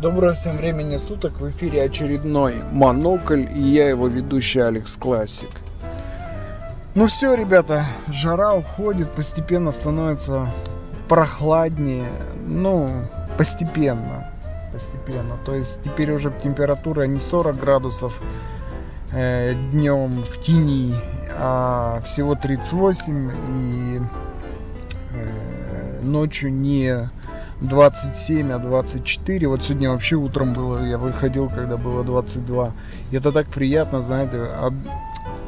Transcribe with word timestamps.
Доброго 0.00 0.32
всем 0.32 0.56
времени 0.56 0.96
суток, 0.96 1.38
в 1.40 1.50
эфире 1.50 1.82
очередной 1.82 2.54
Монокль 2.72 3.44
и 3.54 3.60
я 3.60 3.90
его 3.90 4.08
ведущий 4.08 4.60
Алекс 4.60 4.96
Классик. 4.96 5.50
Ну 6.94 7.04
все, 7.04 7.34
ребята, 7.34 7.84
жара 8.08 8.54
уходит, 8.54 9.12
постепенно 9.12 9.72
становится 9.72 10.48
прохладнее, 11.06 12.08
ну, 12.46 12.88
постепенно, 13.36 14.32
постепенно. 14.72 15.36
То 15.44 15.54
есть 15.54 15.82
теперь 15.82 16.12
уже 16.12 16.32
температура 16.42 17.02
не 17.02 17.20
40 17.20 17.60
градусов 17.60 18.22
э, 19.12 19.52
днем 19.70 20.24
в 20.24 20.40
тени, 20.40 20.94
а 21.36 22.00
всего 22.06 22.36
38 22.36 23.30
и 23.50 24.00
э, 25.12 26.00
ночью 26.00 26.50
не 26.50 27.10
27, 27.60 28.52
а 28.52 28.58
24. 28.58 29.48
Вот 29.48 29.62
сегодня 29.62 29.90
вообще 29.90 30.16
утром 30.16 30.54
было, 30.54 30.82
я 30.84 30.98
выходил, 30.98 31.48
когда 31.48 31.76
было 31.76 32.02
22. 32.04 32.72
И 33.10 33.16
это 33.16 33.32
так 33.32 33.48
приятно, 33.48 34.00
знаете. 34.00 34.38
А 34.38 34.72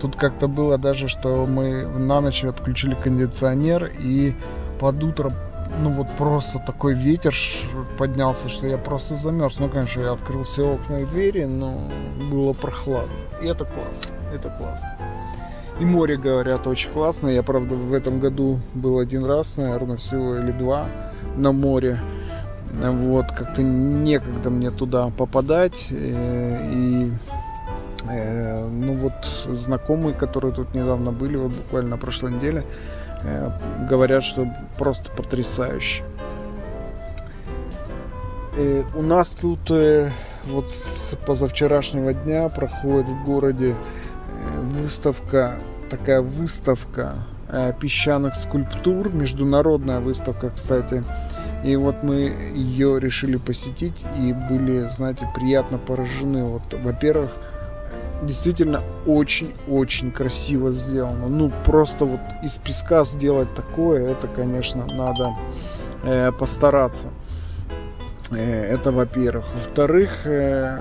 тут 0.01 0.17
как-то 0.17 0.47
было 0.47 0.77
даже, 0.79 1.09
что 1.09 1.47
мы 1.47 1.87
на 1.87 2.21
ночь 2.21 2.45
отключили 2.45 2.95
кондиционер 2.95 3.91
и 3.99 4.35
под 4.79 5.03
утро 5.03 5.33
ну 5.81 5.91
вот 5.91 6.07
просто 6.19 6.59
такой 6.59 6.93
ветер 6.93 7.35
поднялся, 7.97 8.51
что 8.51 8.67
я 8.67 8.77
просто 8.77 9.15
замерз. 9.15 9.59
Ну, 9.59 9.69
конечно, 9.69 10.03
я 10.03 10.13
открыл 10.13 10.43
все 10.43 10.75
окна 10.75 11.01
и 11.01 11.07
двери, 11.07 11.45
но 11.45 11.79
было 12.31 12.53
прохладно. 12.53 13.15
И 13.41 13.47
это 13.47 13.65
классно, 13.65 14.17
это 14.35 14.51
классно. 14.51 14.99
И 15.81 15.87
море, 15.87 16.19
говорят, 16.19 16.67
очень 16.67 16.91
классно. 16.91 17.29
Я, 17.29 17.43
правда, 17.43 17.75
в 17.75 17.95
этом 17.95 18.21
году 18.21 18.61
был 18.75 18.99
один 18.99 19.25
раз, 19.25 19.57
наверное, 19.57 19.97
всего 19.97 20.37
или 20.37 20.53
два 20.53 20.87
на 21.37 21.53
море. 21.53 21.99
Вот, 22.73 23.27
как-то 23.33 23.63
некогда 23.63 24.51
мне 24.51 24.71
туда 24.71 25.11
попадать. 25.11 25.89
Э, 25.91 26.71
и, 26.73 27.13
э, 28.09 28.67
ну 28.67 28.95
вот, 28.97 29.13
знакомые, 29.51 30.15
которые 30.15 30.55
тут 30.55 30.75
недавно 30.75 31.13
были, 31.13 31.37
вот 31.37 31.53
буквально 31.53 31.91
на 31.91 31.97
прошлой 31.99 32.33
неделе, 32.33 32.65
э, 33.23 33.51
говорят, 33.89 34.25
что 34.25 34.49
просто 34.79 35.13
потрясающе. 35.13 36.03
У 38.95 39.01
нас 39.01 39.31
тут 39.31 39.73
вот 40.45 40.71
с 40.71 41.17
позавчерашнего 41.27 42.13
дня 42.13 42.51
проходит 42.51 43.09
в 43.09 43.25
городе 43.25 43.75
выставка, 44.75 45.55
такая 45.89 46.21
выставка 46.21 47.15
песчаных 47.81 48.35
скульптур, 48.35 49.13
международная 49.13 50.01
выставка, 50.01 50.51
кстати. 50.51 51.05
И 51.65 51.77
вот 51.77 52.03
мы 52.03 52.35
ее 52.55 52.99
решили 52.99 53.37
посетить 53.37 54.05
и 54.19 54.33
были, 54.33 54.89
знаете, 54.89 55.29
приятно 55.35 55.79
поражены. 55.79 56.45
Вот, 56.45 56.63
во-первых, 56.73 57.31
действительно 58.23 58.83
очень-очень 59.07 60.13
красиво 60.13 60.71
сделано. 60.71 61.29
Ну, 61.29 61.53
просто 61.65 62.05
вот 62.05 62.21
из 62.43 62.59
песка 62.59 63.05
сделать 63.05 63.53
такое, 63.55 64.11
это, 64.11 64.29
конечно, 64.29 64.87
надо 64.87 65.35
э, 66.03 66.33
постараться. 66.33 67.09
Э, 68.31 68.37
это 68.37 68.93
во-первых. 68.93 69.45
Во-вторых, 69.55 70.27
э, 70.27 70.79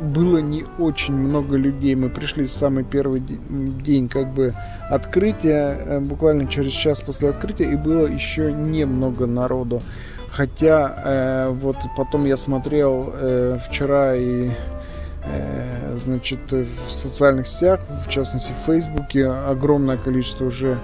было 0.00 0.38
не 0.38 0.64
очень 0.78 1.14
много 1.14 1.56
людей. 1.56 1.94
Мы 1.94 2.08
пришли 2.08 2.44
в 2.44 2.52
самый 2.52 2.84
первый 2.84 3.20
день 3.20 4.08
как 4.08 4.32
бы 4.32 4.54
открытия, 4.90 5.76
э, 5.78 6.00
буквально 6.00 6.46
через 6.46 6.72
час 6.72 7.00
после 7.00 7.28
открытия, 7.28 7.72
и 7.72 7.76
было 7.76 8.06
еще 8.06 8.52
немного 8.52 9.26
народу. 9.26 9.82
Хотя 10.30 10.94
э, 11.04 11.48
вот 11.50 11.76
потом 11.96 12.24
я 12.26 12.36
смотрел 12.36 13.12
э, 13.12 13.58
вчера 13.60 14.14
и 14.14 14.50
э, 15.24 15.96
значит 15.98 16.52
в 16.52 16.90
социальных 16.90 17.46
сетях, 17.46 17.80
в 17.88 18.08
частности 18.08 18.52
в 18.52 18.66
Фейсбуке, 18.66 19.26
огромное 19.26 19.96
количество 19.96 20.44
уже 20.44 20.78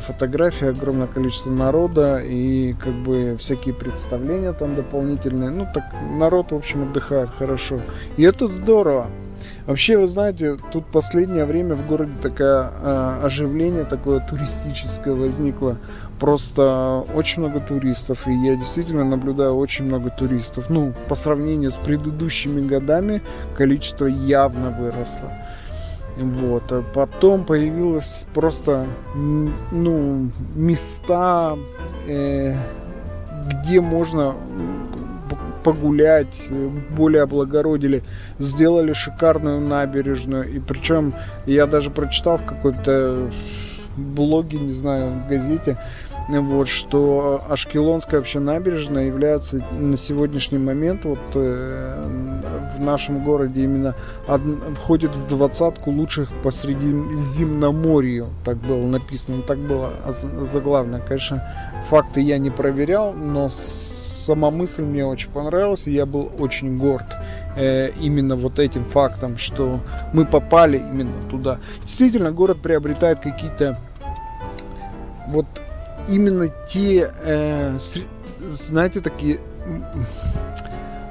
фотографии, 0.00 0.68
огромное 0.68 1.06
количество 1.06 1.50
народа 1.50 2.18
и 2.18 2.74
как 2.74 2.94
бы 2.94 3.36
всякие 3.38 3.74
представления 3.74 4.52
там 4.52 4.74
дополнительные. 4.74 5.50
Ну 5.50 5.66
так 5.72 5.84
народ, 6.18 6.52
в 6.52 6.56
общем, 6.56 6.82
отдыхает 6.82 7.30
хорошо. 7.30 7.80
И 8.16 8.22
это 8.22 8.46
здорово. 8.46 9.08
Вообще, 9.66 9.98
вы 9.98 10.06
знаете, 10.06 10.56
тут 10.72 10.86
последнее 10.86 11.44
время 11.44 11.74
в 11.74 11.84
городе 11.86 12.12
такое 12.22 12.70
э, 12.70 13.20
оживление 13.24 13.84
такое 13.84 14.20
туристическое 14.20 15.12
возникло. 15.12 15.78
Просто 16.20 17.04
очень 17.14 17.42
много 17.42 17.58
туристов, 17.58 18.28
и 18.28 18.32
я 18.32 18.54
действительно 18.54 19.04
наблюдаю 19.04 19.56
очень 19.56 19.86
много 19.86 20.10
туристов. 20.10 20.70
Ну, 20.70 20.94
по 21.08 21.16
сравнению 21.16 21.72
с 21.72 21.76
предыдущими 21.76 22.64
годами 22.64 23.22
количество 23.56 24.06
явно 24.06 24.70
выросло. 24.70 25.32
Вот. 26.16 26.72
А 26.72 26.82
потом 26.82 27.44
появилось 27.44 28.26
просто 28.34 28.86
ну, 29.14 30.30
места, 30.54 31.56
э, 32.06 32.54
где 33.50 33.80
можно 33.80 34.34
погулять, 35.62 36.48
более 36.96 37.22
облагородили, 37.22 38.04
сделали 38.38 38.92
шикарную 38.92 39.60
набережную. 39.60 40.48
И 40.54 40.60
причем 40.60 41.12
я 41.44 41.66
даже 41.66 41.90
прочитал 41.90 42.36
в 42.36 42.44
какой-то 42.44 43.28
блоге, 43.96 44.58
не 44.58 44.70
знаю, 44.70 45.08
в 45.08 45.28
газете, 45.28 45.76
вот, 46.28 46.66
что 46.68 47.40
Ашкелонская 47.48 48.18
вообще 48.18 48.40
набережная 48.40 49.06
является 49.06 49.64
на 49.72 49.96
сегодняшний 49.96 50.58
момент 50.58 51.04
вот 51.04 51.20
э, 51.34 52.02
в 52.76 52.80
нашем 52.80 53.22
городе 53.22 53.62
именно 53.62 53.94
од, 54.26 54.40
входит 54.76 55.14
в 55.14 55.26
двадцатку 55.26 55.92
лучших 55.92 56.28
по 56.42 56.50
Средиземноморью, 56.50 58.26
так 58.44 58.56
было 58.56 58.84
написано, 58.86 59.42
так 59.42 59.58
было 59.58 59.92
заглавно. 60.10 61.00
Конечно, 61.00 61.42
факты 61.84 62.20
я 62.20 62.38
не 62.38 62.50
проверял, 62.50 63.12
но 63.12 63.48
сама 63.48 64.50
мысль 64.50 64.82
мне 64.82 65.06
очень 65.06 65.30
понравилась, 65.30 65.86
и 65.86 65.92
я 65.92 66.06
был 66.06 66.28
очень 66.38 66.76
горд 66.76 67.06
э, 67.56 67.90
именно 68.00 68.34
вот 68.34 68.58
этим 68.58 68.84
фактом, 68.84 69.38
что 69.38 69.78
мы 70.12 70.24
попали 70.24 70.78
именно 70.78 71.22
туда. 71.30 71.60
Действительно, 71.82 72.32
город 72.32 72.60
приобретает 72.62 73.20
какие-то 73.20 73.78
вот 75.28 75.46
именно 76.08 76.48
те, 76.66 77.12
э, 77.22 77.78
знаете, 78.38 79.00
такие 79.00 79.38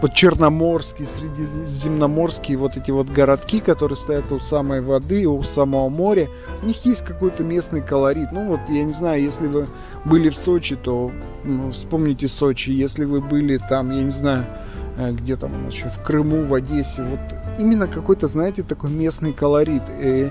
вот 0.01 0.13
черноморские, 0.13 1.07
средиземноморские 1.07 2.57
вот 2.57 2.78
эти 2.78 2.91
вот 2.91 3.09
городки, 3.09 3.59
которые 3.59 3.95
стоят 3.95 4.31
у 4.31 4.39
самой 4.39 4.81
воды, 4.81 5.28
у 5.28 5.41
самого 5.44 5.89
моря, 5.89 6.29
у 6.61 6.66
них 6.66 6.85
есть 6.85 7.03
какой-то 7.03 7.44
местный 7.44 7.81
колорит. 7.81 8.31
Ну 8.31 8.50
вот, 8.50 8.59
я 8.69 8.83
не 8.83 8.91
знаю, 8.91 9.23
если 9.23 9.47
вы 9.47 9.67
были 10.03 10.29
в 10.29 10.35
Сочи, 10.35 10.75
то 10.75 11.12
ну, 11.44 11.72
вспомните 11.72 12.27
Сочи. 12.27 12.72
Если 12.72 13.06
вы 13.06 13.22
были 13.22 13.57
там, 13.57 13.89
я 13.91 14.03
не 14.03 14.12
знаю, 14.12 14.45
э, 14.97 15.12
где 15.12 15.38
там 15.38 15.53
у 15.56 15.57
нас 15.57 15.73
еще, 15.73 15.89
в 15.89 16.01
Крыму, 16.03 16.45
в 16.45 16.53
Одессе, 16.53 17.01
вот 17.01 17.19
именно 17.57 17.88
какой-то, 17.88 18.27
знаете, 18.27 18.63
такой 18.63 18.91
местный 18.91 19.33
колорит. 19.33 19.83
И 20.00 20.29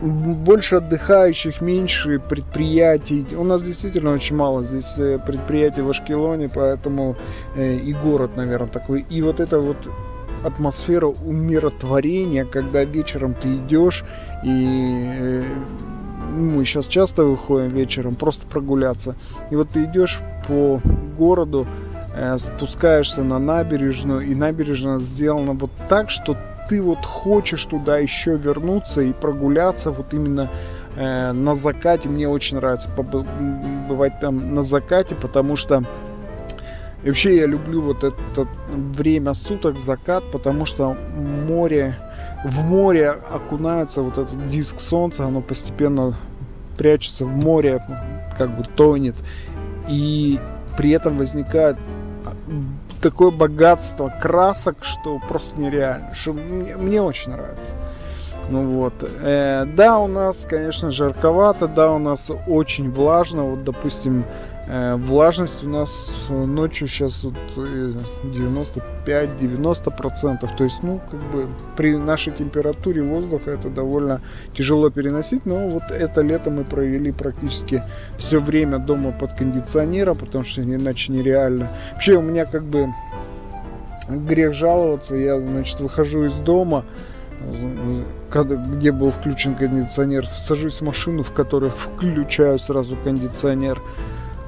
больше 0.00 0.76
отдыхающих, 0.76 1.60
меньше 1.60 2.20
предприятий. 2.20 3.26
У 3.36 3.44
нас 3.44 3.62
действительно 3.62 4.12
очень 4.12 4.36
мало 4.36 4.62
здесь 4.62 4.94
э, 4.98 5.18
предприятий 5.18 5.82
в 5.82 5.90
Ашкелоне, 5.90 6.48
поэтому 6.48 7.16
э, 7.56 7.74
и 7.74 7.92
город, 7.92 8.36
наверное, 8.36 8.68
такой. 8.68 9.04
И 9.10 9.22
вот 9.22 9.40
эта 9.40 9.58
вот 9.58 9.76
атмосфера 10.44 11.06
умиротворения, 11.06 12.44
когда 12.44 12.84
вечером 12.84 13.34
ты 13.34 13.56
идешь 13.56 14.04
и 14.44 15.08
э, 15.20 15.42
мы 16.32 16.64
сейчас 16.64 16.86
часто 16.86 17.24
выходим 17.24 17.68
вечером 17.68 18.14
просто 18.14 18.46
прогуляться. 18.46 19.16
И 19.50 19.56
вот 19.56 19.70
ты 19.70 19.84
идешь 19.84 20.20
по 20.46 20.80
городу, 21.16 21.66
спускаешься 22.36 23.22
на 23.22 23.38
набережную, 23.38 24.20
и 24.20 24.34
набережная 24.34 24.98
сделана 24.98 25.54
вот 25.54 25.70
так, 25.88 26.10
что 26.10 26.36
ты 26.68 26.82
вот 26.82 27.04
хочешь 27.04 27.64
туда 27.66 27.98
еще 27.98 28.36
вернуться 28.36 29.00
и 29.00 29.12
прогуляться 29.12 29.90
вот 29.90 30.12
именно 30.12 30.50
э, 30.96 31.32
на 31.32 31.54
закате. 31.54 32.08
Мне 32.08 32.28
очень 32.28 32.58
нравится 32.58 32.88
бывать 33.88 34.20
там 34.20 34.54
на 34.54 34.62
закате, 34.62 35.14
потому 35.14 35.56
что 35.56 35.82
и 37.04 37.08
вообще 37.08 37.36
я 37.36 37.46
люблю 37.46 37.80
вот 37.80 38.02
это 38.02 38.48
время 38.68 39.32
суток, 39.32 39.78
закат, 39.78 40.30
потому 40.32 40.66
что 40.66 40.96
море, 41.46 41.96
в 42.44 42.64
море 42.64 43.10
окунается 43.10 44.02
вот 44.02 44.18
этот 44.18 44.48
диск 44.48 44.80
солнца, 44.80 45.24
оно 45.24 45.40
постепенно 45.40 46.14
прячется 46.76 47.24
в 47.24 47.28
море, 47.28 47.82
как 48.36 48.56
бы 48.56 48.64
тонет. 48.64 49.14
И 49.88 50.40
при 50.76 50.90
этом 50.90 51.18
возникает 51.18 51.76
такое 53.00 53.30
богатство 53.30 54.08
красок, 54.08 54.78
что 54.82 55.18
просто 55.28 55.60
нереально. 55.60 56.14
Что 56.14 56.32
мне, 56.32 56.76
мне 56.76 57.02
очень 57.02 57.32
нравится. 57.32 57.74
Ну 58.50 58.66
вот. 58.66 58.94
Э, 59.02 59.64
да, 59.66 59.98
у 59.98 60.06
нас, 60.06 60.46
конечно, 60.48 60.90
жарковато, 60.90 61.68
да, 61.68 61.92
у 61.92 61.98
нас 61.98 62.30
очень 62.46 62.90
влажно. 62.90 63.44
Вот, 63.44 63.64
допустим, 63.64 64.24
влажность 64.66 65.62
у 65.64 65.68
нас 65.68 66.14
ночью 66.28 66.88
сейчас 66.88 67.24
вот 67.24 67.34
95-90%. 67.56 70.56
То 70.56 70.64
есть, 70.64 70.82
ну, 70.82 71.00
как 71.10 71.20
бы 71.30 71.48
при 71.76 71.96
нашей 71.96 72.32
температуре 72.32 73.02
воздуха 73.02 73.52
это 73.52 73.70
довольно 73.70 74.20
тяжело 74.52 74.90
переносить. 74.90 75.46
Но 75.46 75.68
вот 75.68 75.84
это 75.90 76.20
лето 76.20 76.50
мы 76.50 76.64
провели 76.64 77.12
практически 77.12 77.82
все 78.16 78.40
время 78.40 78.78
дома 78.78 79.12
под 79.12 79.32
кондиционером, 79.32 80.16
потому 80.16 80.44
что 80.44 80.62
иначе 80.62 81.12
нереально. 81.12 81.68
Вообще 81.92 82.16
у 82.16 82.22
меня 82.22 82.44
как 82.44 82.64
бы 82.64 82.92
грех 84.08 84.52
жаловаться. 84.52 85.16
Я, 85.16 85.40
значит, 85.40 85.80
выхожу 85.80 86.24
из 86.24 86.34
дома, 86.34 86.84
где 88.76 88.92
был 88.92 89.10
включен 89.10 89.54
кондиционер, 89.54 90.28
сажусь 90.28 90.80
в 90.80 90.84
машину, 90.84 91.22
в 91.22 91.32
которой 91.32 91.70
включаю 91.70 92.58
сразу 92.58 92.96
кондиционер 92.96 93.80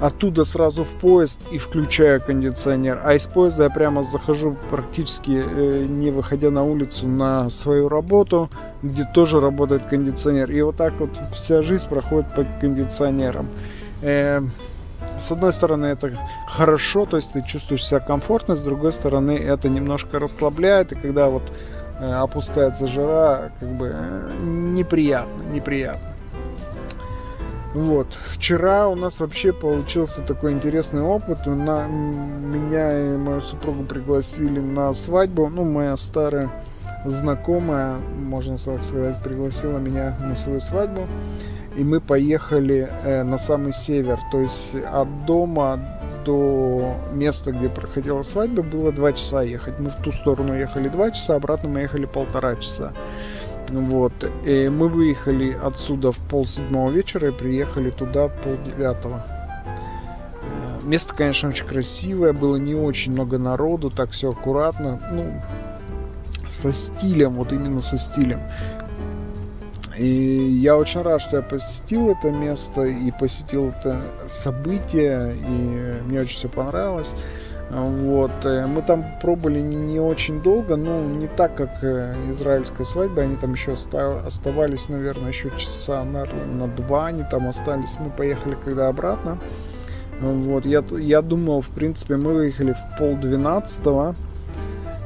оттуда 0.00 0.44
сразу 0.44 0.84
в 0.84 0.94
поезд 0.94 1.40
и 1.52 1.58
включаю 1.58 2.20
кондиционер. 2.20 3.00
А 3.04 3.14
из 3.14 3.26
поезда 3.26 3.64
я 3.64 3.70
прямо 3.70 4.02
захожу 4.02 4.56
практически 4.70 5.32
э, 5.32 5.86
не 5.86 6.10
выходя 6.10 6.50
на 6.50 6.64
улицу 6.64 7.06
на 7.06 7.50
свою 7.50 7.88
работу, 7.88 8.50
где 8.82 9.04
тоже 9.04 9.40
работает 9.40 9.86
кондиционер. 9.86 10.50
И 10.50 10.62
вот 10.62 10.76
так 10.76 10.98
вот 10.98 11.20
вся 11.32 11.62
жизнь 11.62 11.88
проходит 11.88 12.34
по 12.34 12.44
кондиционерам. 12.60 13.48
Э, 14.02 14.40
с 15.18 15.30
одной 15.30 15.52
стороны 15.52 15.86
это 15.86 16.12
хорошо, 16.46 17.06
то 17.06 17.16
есть 17.16 17.32
ты 17.32 17.42
чувствуешь 17.42 17.84
себя 17.84 18.00
комфортно, 18.00 18.56
с 18.56 18.62
другой 18.62 18.92
стороны 18.92 19.32
это 19.32 19.68
немножко 19.68 20.18
расслабляет, 20.18 20.92
и 20.92 20.94
когда 20.94 21.28
вот 21.28 21.42
э, 22.00 22.10
опускается 22.10 22.86
жара, 22.86 23.52
как 23.60 23.68
бы 23.68 23.92
э, 23.94 24.30
неприятно, 24.42 25.42
неприятно. 25.52 26.09
Вот. 27.74 28.18
Вчера 28.32 28.88
у 28.88 28.96
нас 28.96 29.20
вообще 29.20 29.52
получился 29.52 30.22
такой 30.22 30.52
интересный 30.52 31.02
опыт. 31.02 31.46
На, 31.46 31.86
меня 31.86 33.14
и 33.14 33.16
мою 33.16 33.40
супругу 33.40 33.84
пригласили 33.84 34.60
на 34.60 34.92
свадьбу. 34.92 35.48
Ну, 35.48 35.64
моя 35.64 35.96
старая 35.96 36.50
знакомая, 37.04 37.98
можно 38.18 38.58
так 38.58 38.82
сказать, 38.82 39.22
пригласила 39.22 39.78
меня 39.78 40.16
на 40.20 40.34
свою 40.34 40.60
свадьбу. 40.60 41.06
И 41.76 41.84
мы 41.84 42.00
поехали 42.00 42.90
э, 43.04 43.22
на 43.22 43.38
самый 43.38 43.72
север. 43.72 44.18
То 44.32 44.40
есть 44.40 44.74
от 44.74 45.24
дома 45.24 45.78
до 46.24 46.96
места, 47.12 47.52
где 47.52 47.68
проходила 47.68 48.22
свадьба, 48.22 48.62
было 48.62 48.90
два 48.90 49.12
часа 49.12 49.42
ехать. 49.42 49.78
Мы 49.78 49.90
в 49.90 49.96
ту 49.96 50.10
сторону 50.10 50.58
ехали 50.58 50.88
два 50.88 51.12
часа, 51.12 51.36
обратно 51.36 51.68
мы 51.68 51.80
ехали 51.80 52.06
полтора 52.06 52.56
часа. 52.56 52.92
Вот. 53.70 54.12
И 54.44 54.68
мы 54.68 54.88
выехали 54.88 55.56
отсюда 55.62 56.12
в 56.12 56.18
пол 56.18 56.46
седьмого 56.46 56.90
вечера 56.90 57.28
и 57.28 57.32
приехали 57.32 57.90
туда 57.90 58.28
пол 58.28 58.56
девятого. 58.64 59.24
Э, 60.42 60.80
место, 60.82 61.14
конечно, 61.14 61.48
очень 61.48 61.66
красивое, 61.66 62.32
было 62.32 62.56
не 62.56 62.74
очень 62.74 63.12
много 63.12 63.38
народу, 63.38 63.90
так 63.90 64.10
все 64.10 64.32
аккуратно, 64.32 65.00
ну, 65.12 65.32
со 66.48 66.72
стилем, 66.72 67.34
вот 67.34 67.52
именно 67.52 67.80
со 67.80 67.96
стилем. 67.96 68.40
И 69.98 70.06
я 70.06 70.76
очень 70.76 71.02
рад, 71.02 71.20
что 71.20 71.36
я 71.36 71.42
посетил 71.42 72.10
это 72.10 72.30
место 72.30 72.84
и 72.84 73.10
посетил 73.10 73.68
это 73.68 74.00
событие, 74.26 75.34
и 75.34 76.02
мне 76.06 76.20
очень 76.20 76.36
все 76.36 76.48
понравилось. 76.48 77.14
Вот. 77.70 78.44
Э, 78.44 78.66
мы 78.66 78.82
там 78.82 79.04
пробыли 79.20 79.60
не 79.60 80.00
очень 80.00 80.42
долго, 80.42 80.76
но 80.76 81.00
не 81.00 81.28
так, 81.28 81.54
как 81.54 81.82
э, 81.82 82.14
израильская 82.30 82.84
свадьба. 82.84 83.22
Они 83.22 83.36
там 83.36 83.52
еще 83.52 83.74
оставались, 83.74 84.88
наверное, 84.88 85.28
еще 85.28 85.50
часа 85.56 86.04
на, 86.04 86.24
на 86.52 86.66
два 86.66 87.06
они 87.06 87.22
там 87.30 87.48
остались. 87.48 87.98
Мы 88.00 88.10
поехали 88.10 88.56
когда 88.64 88.88
обратно. 88.88 89.38
Вот. 90.20 90.66
Я, 90.66 90.84
я 90.98 91.22
думал, 91.22 91.60
в 91.60 91.70
принципе, 91.70 92.16
мы 92.16 92.32
выехали 92.32 92.72
в 92.72 92.98
пол 92.98 93.16
двенадцатого. 93.16 94.14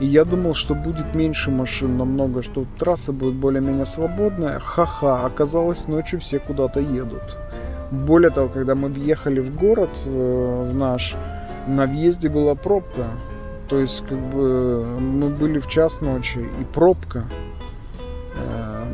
И 0.01 0.07
я 0.07 0.25
думал, 0.25 0.55
что 0.55 0.75
будет 0.75 1.15
меньше 1.15 1.51
машин 1.51 1.97
намного, 1.97 2.43
что 2.43 2.67
трасса 2.79 3.13
будет 3.13 3.35
более-менее 3.35 3.87
свободная. 3.87 4.59
Ха-ха, 4.59 5.25
оказалось, 5.25 5.87
ночью 5.87 6.19
все 6.19 6.41
куда-то 6.41 6.81
едут. 6.81 7.39
Более 7.93 8.31
того, 8.31 8.49
когда 8.49 8.75
мы 8.75 8.89
въехали 8.89 9.39
в 9.39 9.55
город, 9.55 10.03
э, 10.05 10.65
в 10.65 10.75
наш, 10.75 11.15
на 11.67 11.87
въезде 11.87 12.29
была 12.29 12.55
пробка. 12.55 13.07
То 13.69 13.79
есть, 13.79 14.07
как 14.07 14.19
бы, 14.19 14.85
мы 15.01 15.29
были 15.31 15.59
в 15.59 15.67
час 15.67 16.01
ночи, 16.01 16.39
и 16.39 16.65
пробка. 16.65 17.25
Э, 18.37 18.85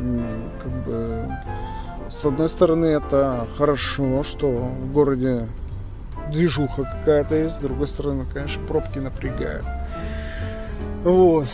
как 0.61 0.71
бы, 0.83 1.29
с 2.09 2.25
одной 2.25 2.49
стороны, 2.49 2.85
это 2.85 3.47
хорошо, 3.57 4.23
что 4.23 4.47
в 4.47 4.91
городе 4.93 5.47
движуха 6.31 6.83
какая-то 6.83 7.35
есть, 7.35 7.55
с 7.55 7.59
другой 7.59 7.87
стороны, 7.87 8.25
конечно, 8.33 8.65
пробки 8.65 8.99
напрягают. 8.99 9.65
Вот. 11.03 11.47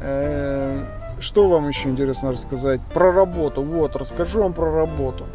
Э, 0.00 0.84
что 1.20 1.48
вам 1.48 1.68
еще 1.68 1.88
интересно 1.88 2.32
рассказать? 2.32 2.80
Про 2.94 3.12
работу. 3.12 3.62
Вот, 3.62 3.94
расскажу 3.94 4.42
вам 4.42 4.54
про 4.54 4.72
работу. 4.72 5.26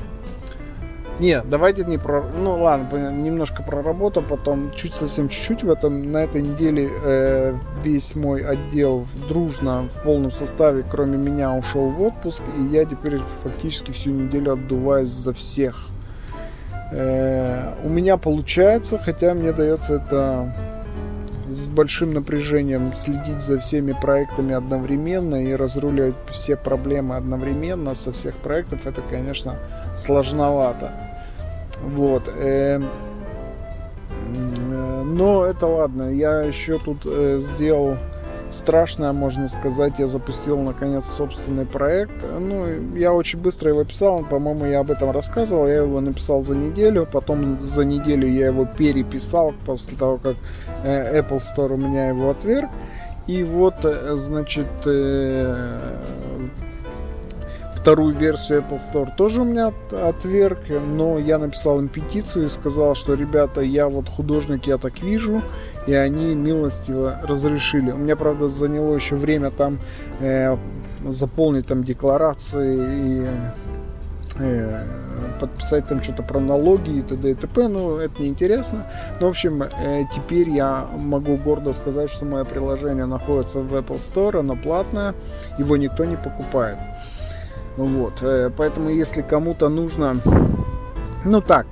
Нет, 1.20 1.50
давайте 1.50 1.84
не 1.86 1.98
про... 1.98 2.22
Ну 2.22 2.62
ладно, 2.62 3.12
немножко 3.12 3.64
про 3.64 3.82
работу, 3.82 4.22
потом 4.22 4.72
чуть 4.74 4.94
совсем 4.94 5.30
чуть-чуть 5.30 5.64
в 5.64 5.72
этом, 5.72 6.12
на 6.12 6.24
этой 6.24 6.44
неделе 6.44 6.92
э, 7.04 7.56
весь 7.84 8.16
мой 8.16 8.46
отдел 8.46 9.08
дружно 9.28 9.90
в 9.90 10.04
полном 10.04 10.30
составе, 10.30 10.86
кроме 10.88 11.18
меня, 11.18 11.54
ушел 11.54 11.90
в 11.90 12.02
отпуск, 12.04 12.44
и 12.60 12.76
я 12.76 12.86
теперь 12.86 13.18
фактически 13.18 13.92
всю 13.92 14.12
неделю 14.12 14.54
отдуваюсь 14.54 15.10
за 15.10 15.34
всех. 15.34 15.88
Э, 16.92 17.74
у 17.84 17.90
меня 17.90 18.18
получается, 18.18 19.00
хотя 19.00 19.34
мне 19.34 19.54
дается 19.54 19.96
это 19.96 20.54
с 21.48 21.70
большим 21.70 22.14
напряжением 22.14 22.94
следить 22.94 23.42
за 23.42 23.58
всеми 23.58 23.94
проектами 24.00 24.54
одновременно 24.54 25.44
и 25.44 25.56
разруливать 25.56 26.16
все 26.30 26.56
проблемы 26.58 27.16
одновременно 27.16 27.96
со 27.96 28.12
всех 28.12 28.38
проектов, 28.38 28.86
это, 28.86 29.02
конечно, 29.02 29.56
сложновато. 29.96 31.07
Вот. 31.82 32.28
Э, 32.28 32.80
но 35.06 35.46
это 35.46 35.68
ладно. 35.68 36.14
Я 36.14 36.42
еще 36.42 36.80
тут 36.80 37.06
э, 37.06 37.38
сделал 37.38 37.98
страшное, 38.50 39.14
можно 39.14 39.48
сказать. 39.48 40.00
Я 40.00 40.08
запустил 40.08 40.60
наконец 40.60 41.06
собственный 41.06 41.66
проект. 41.66 42.26
Ну, 42.40 42.96
я 42.96 43.14
очень 43.14 43.40
быстро 43.40 43.72
его 43.72 43.84
писал. 43.84 44.24
По-моему, 44.24 44.66
я 44.66 44.80
об 44.80 44.92
этом 44.92 45.12
рассказывал. 45.12 45.68
Я 45.68 45.84
его 45.84 46.02
написал 46.02 46.42
за 46.42 46.56
неделю. 46.56 47.08
Потом 47.12 47.58
за 47.60 47.86
неделю 47.86 48.28
я 48.28 48.48
его 48.48 48.66
переписал 48.66 49.54
после 49.66 49.98
того, 49.98 50.18
как 50.18 50.36
э, 50.84 51.20
Apple 51.20 51.38
Store 51.38 51.74
у 51.74 51.78
меня 51.78 52.10
его 52.10 52.30
отверг. 52.30 52.70
И 53.28 53.44
вот, 53.44 53.86
значит, 54.14 54.68
вторую 57.88 58.18
версию 58.18 58.64
Apple 58.64 58.80
Store 58.80 59.16
тоже 59.16 59.44
у 59.44 59.46
меня 59.46 59.72
отверг, 59.92 60.60
но 60.70 61.18
я 61.18 61.38
написал 61.38 61.80
им 61.80 61.88
петицию 61.88 62.48
и 62.48 62.50
сказал, 62.50 62.96
что, 62.96 63.14
ребята, 63.14 63.62
я 63.62 63.88
вот 63.88 64.10
художник, 64.10 64.68
я 64.68 64.78
так 64.78 65.00
вижу, 65.00 65.42
и 65.88 65.94
они 65.94 66.36
милостиво 66.36 67.22
разрешили. 67.24 67.92
У 67.92 67.96
меня, 67.96 68.18
правда, 68.18 68.50
заняло 68.50 68.94
еще 68.94 69.16
время 69.16 69.52
там 69.52 69.80
э, 70.20 70.58
заполнить 71.06 71.68
там 71.68 71.86
декларации 71.86 73.22
и 73.22 73.28
э, 74.38 74.84
подписать 75.40 75.88
там 75.88 76.04
что-то 76.04 76.24
про 76.24 76.42
налоги 76.42 76.98
и 77.00 77.02
т.д. 77.02 77.32
и 77.32 77.36
т.п. 77.36 77.70
Ну, 77.70 78.00
это 78.00 78.22
неинтересно. 78.22 78.92
Но, 79.22 79.28
в 79.28 79.30
общем, 79.30 79.64
э, 79.64 80.04
теперь 80.14 80.50
я 80.50 80.90
могу 80.98 81.38
гордо 81.38 81.72
сказать, 81.72 82.10
что 82.10 82.26
мое 82.26 82.44
приложение 82.44 83.06
находится 83.06 83.62
в 83.62 83.74
Apple 83.74 83.96
Store, 83.96 84.40
оно 84.40 84.58
платное, 84.58 85.16
его 85.58 85.78
никто 85.78 86.04
не 86.04 86.18
покупает. 86.18 86.80
Вот, 87.78 88.22
э, 88.22 88.50
поэтому 88.56 88.90
если 88.90 89.22
кому-то 89.22 89.70
нужно, 89.70 90.18
ну 91.24 91.42
так, 91.42 91.68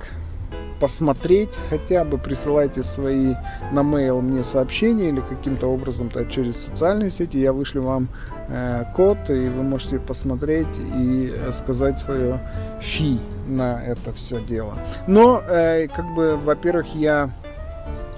посмотреть, 0.80 1.58
хотя 1.70 2.04
бы 2.04 2.18
присылайте 2.18 2.82
свои 2.82 3.34
на 3.72 3.80
mail 3.80 4.20
мне 4.20 4.44
сообщения 4.44 5.08
или 5.08 5.20
каким-то 5.20 5.66
образом 5.66 6.08
то 6.08 6.24
через 6.24 6.56
социальные 6.56 7.10
сети, 7.10 7.38
я 7.38 7.52
вышлю 7.52 7.82
вам 7.82 8.08
э, 8.48 8.84
код, 8.94 9.18
и 9.30 9.48
вы 9.48 9.62
можете 9.62 9.98
посмотреть 9.98 10.78
и 10.96 11.34
сказать 11.50 11.98
свое 11.98 12.40
фи 12.80 13.18
на 13.48 13.82
это 13.82 14.12
все 14.12 14.40
дело. 14.40 14.74
Но, 15.06 15.40
э, 15.40 15.88
как 15.88 16.14
бы, 16.14 16.36
во-первых, 16.36 16.94
я 16.94 17.30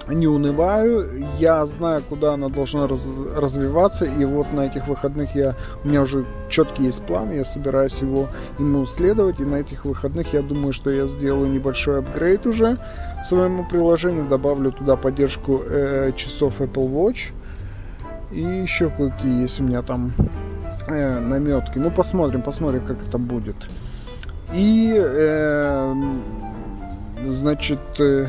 не 0.07 0.27
унываю, 0.27 1.05
я 1.37 1.65
знаю, 1.65 2.01
куда 2.07 2.33
она 2.33 2.49
должна 2.49 2.87
раз, 2.87 3.07
развиваться, 3.35 4.05
и 4.05 4.25
вот 4.25 4.51
на 4.53 4.61
этих 4.61 4.87
выходных 4.87 5.35
я, 5.35 5.55
у 5.83 5.87
меня 5.87 6.01
уже 6.01 6.25
четкий 6.49 6.85
есть 6.85 7.03
план, 7.03 7.31
я 7.31 7.43
собираюсь 7.43 8.01
его 8.01 8.27
ему 8.57 8.85
следовать, 8.85 9.39
и 9.39 9.45
на 9.45 9.55
этих 9.55 9.85
выходных 9.85 10.33
я 10.33 10.41
думаю, 10.41 10.73
что 10.73 10.89
я 10.89 11.07
сделаю 11.07 11.49
небольшой 11.49 11.99
апгрейд 11.99 12.45
уже 12.47 12.77
своему 13.23 13.65
приложению, 13.65 14.27
добавлю 14.27 14.71
туда 14.71 14.95
поддержку 14.95 15.61
э, 15.65 16.11
часов 16.15 16.61
Apple 16.61 16.91
Watch, 16.91 17.31
и 18.31 18.41
еще 18.41 18.89
какие 18.89 19.41
есть 19.41 19.59
у 19.59 19.63
меня 19.63 19.81
там 19.81 20.13
э, 20.87 21.19
наметки. 21.19 21.77
Ну, 21.77 21.91
посмотрим, 21.91 22.41
посмотрим, 22.41 22.85
как 22.85 22.97
это 23.07 23.17
будет. 23.17 23.55
И 24.53 24.95
э, 24.97 25.95
значит, 27.27 27.79
э, 27.99 28.27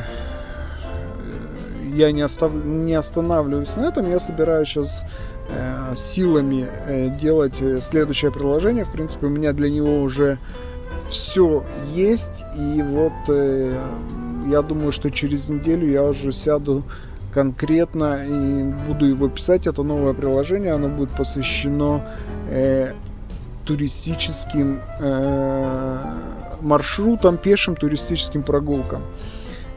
я 1.95 2.13
не, 2.13 2.23
остав... 2.23 2.53
не 2.53 2.95
останавливаюсь 2.95 3.77
на 3.77 3.89
этом, 3.89 4.11
я 4.11 4.19
собираюсь 4.21 4.69
сейчас 4.69 5.05
э, 5.49 5.95
силами 5.97 6.67
э, 6.87 7.09
делать 7.11 7.61
э, 7.61 7.81
следующее 7.81 8.31
приложение. 8.31 8.85
В 8.85 8.93
принципе, 8.93 9.27
у 9.27 9.31
меня 9.31 9.53
для 9.53 9.71
него 9.71 10.03
уже 10.03 10.39
все 11.09 11.65
есть, 11.89 12.45
и 12.57 12.83
вот 12.83 13.13
я 14.49 14.63
думаю, 14.63 14.93
что 14.93 15.11
через 15.11 15.49
неделю 15.49 15.91
я 15.91 16.05
уже 16.05 16.31
сяду 16.31 16.85
конкретно 17.33 18.25
и 18.27 18.73
буду 18.87 19.07
его 19.07 19.29
писать. 19.29 19.67
Это 19.67 19.83
новое 19.83 20.13
приложение, 20.13 20.73
оно 20.73 20.89
будет 20.89 21.11
посвящено 21.11 22.07
э, 22.49 22.93
туристическим 23.65 24.81
э, 24.99 26.05
маршрутам, 26.61 27.37
пешим 27.37 27.77
туристическим 27.77 28.43
прогулкам. 28.43 29.03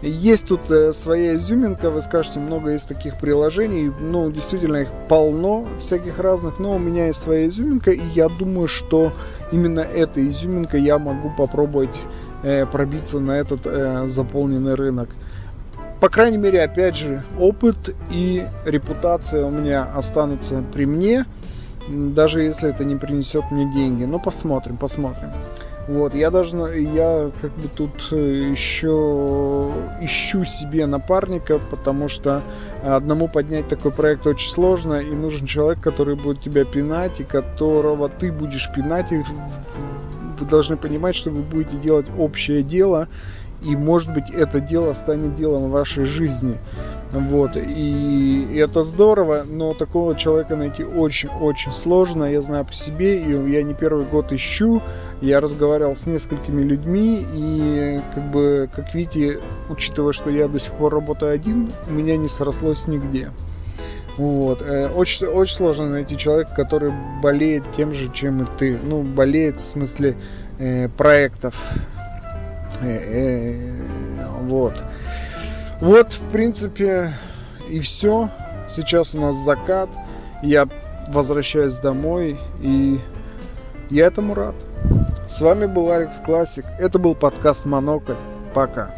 Есть 0.04 0.50
тут 0.50 0.70
э, 0.70 0.92
своя 0.92 1.36
изюминка, 1.36 1.90
вы 1.90 2.02
скажете, 2.02 2.42
много 2.42 2.72
есть 2.72 2.90
таких 2.90 3.18
приложений, 3.18 3.94
ну, 4.02 4.30
действительно 4.32 4.78
их 4.78 4.90
полно 5.08 5.66
всяких 5.80 6.20
разных, 6.20 6.60
но 6.60 6.76
у 6.76 6.80
меня 6.80 7.08
есть 7.08 7.22
своя 7.22 7.48
изюминка, 7.48 7.92
и 7.92 8.04
я 8.14 8.28
думаю, 8.28 8.68
что 8.68 9.14
именно 9.54 9.80
эта 9.80 10.28
изюминка 10.28 10.76
я 10.76 11.00
могу 11.00 11.30
попробовать 11.30 11.98
э, 12.44 12.66
пробиться 12.66 13.22
на 13.22 13.32
этот 13.40 13.62
э, 13.66 14.06
заполненный 14.08 14.74
рынок. 14.74 15.08
По 16.02 16.10
крайней 16.10 16.38
мере, 16.38 16.62
опять 16.62 16.98
же, 16.98 17.24
опыт 17.40 17.96
и 18.12 18.46
репутация 18.66 19.46
у 19.46 19.52
меня 19.52 19.86
останутся 19.86 20.66
при 20.74 20.86
мне, 20.86 21.26
даже 21.88 22.42
если 22.42 22.70
это 22.70 22.84
не 22.84 22.98
принесет 22.98 23.52
мне 23.52 23.72
деньги. 23.72 24.04
Но 24.04 24.20
посмотрим, 24.20 24.76
посмотрим. 24.76 25.30
Вот, 25.88 26.16
я 26.16 26.32
даже, 26.32 26.58
я 26.80 27.30
как 27.42 27.52
бы 27.52 27.68
тут 27.68 28.08
э, 28.12 28.16
еще 28.16 29.70
ищу 30.00 30.46
себе 30.46 30.86
напарника, 30.86 31.60
потому 31.60 32.08
что 32.08 32.42
одному 32.82 33.28
поднять 33.28 33.68
такой 33.68 33.92
проект 33.92 34.26
очень 34.26 34.50
сложно, 34.50 35.02
и 35.02 35.12
нужен 35.12 35.46
человек, 35.46 35.84
который 35.84 36.16
будет 36.16 36.40
тебя 36.40 36.64
пинать, 36.64 37.20
и 37.20 37.26
которого 37.26 38.08
ты 38.08 38.32
будешь 38.32 38.72
пинать, 38.74 39.12
и 39.12 39.24
вы 40.40 40.46
должны 40.46 40.78
понимать, 40.78 41.16
что 41.16 41.32
вы 41.32 41.42
будете 41.42 41.76
делать 41.76 42.08
общее 42.18 42.64
дело, 42.64 43.10
и 43.62 43.76
может 43.76 44.14
быть 44.14 44.30
это 44.30 44.62
дело 44.62 44.94
станет 44.94 45.36
делом 45.36 45.70
вашей 45.70 46.06
жизни. 46.06 46.60
Вот, 47.14 47.58
и 47.58 48.56
это 48.58 48.84
здорово, 48.84 49.46
но 49.48 49.76
такого 49.76 50.16
человека 50.16 50.56
найти 50.56 50.84
очень-очень 50.84 51.72
сложно, 51.72 52.24
я 52.24 52.42
знаю 52.42 52.66
по 52.66 52.74
себе, 52.74 53.22
и 53.22 53.52
я 53.52 53.62
не 53.62 53.76
первый 53.76 54.06
год 54.06 54.32
ищу, 54.32 54.82
я 55.22 55.40
разговаривал 55.40 55.96
с 55.96 56.08
несколькими 56.08 56.64
людьми, 56.64 57.24
и 57.32 58.02
как 58.16 58.32
бы, 58.32 58.68
как 58.76 58.96
видите, 58.96 59.40
учитывая, 59.70 60.12
что 60.12 60.32
я 60.32 60.48
до 60.48 60.60
сих 60.60 60.74
пор 60.74 60.92
работаю 60.92 61.32
один, 61.32 61.72
у 61.88 61.92
меня 61.92 62.18
не 62.18 62.28
срослось 62.28 62.88
нигде. 62.88 63.30
Вот. 64.18 64.64
Э, 64.64 64.90
очень, 64.90 65.28
очень 65.28 65.56
сложно 65.56 65.90
найти 65.90 66.18
человека, 66.18 66.54
который 66.56 66.94
болеет 67.22 67.72
тем 67.72 67.94
же, 67.94 68.12
чем 68.12 68.44
и 68.44 68.46
ты. 68.46 68.80
Ну, 68.82 69.04
болеет 69.04 69.60
в 69.60 69.66
смысле 69.66 70.16
э, 70.60 70.90
проектов. 70.90 71.56
Э, 72.82 72.88
э, 72.88 73.56
вот. 74.42 74.84
Вот, 75.84 76.14
в 76.14 76.30
принципе, 76.30 77.14
и 77.70 77.82
все. 77.82 78.30
Сейчас 78.70 79.16
у 79.16 79.20
нас 79.20 79.36
закат. 79.36 79.90
Я 80.42 80.66
возвращаюсь 81.10 81.78
домой, 81.78 82.40
и 82.62 83.02
я 83.90 84.06
этому 84.06 84.34
рад. 84.34 84.56
С 85.28 85.42
вами 85.42 85.66
был 85.66 85.92
Алекс 85.92 86.22
Классик. 86.22 86.64
Это 86.80 87.00
был 87.00 87.16
подкаст 87.16 87.66
Монокль. 87.66 88.14
Пока. 88.54 88.92